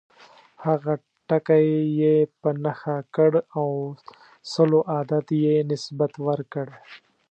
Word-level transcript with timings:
هغه 0.65 0.93
ټکی 1.27 1.67
یې 2.01 2.15
په 2.41 2.49
نښه 2.63 2.97
کړ 3.15 3.31
او 3.57 3.67
سلو 4.53 4.79
عدد 4.97 5.25
یې 5.43 5.55
نسبت 5.71 6.13
ورکړ. 6.27 6.67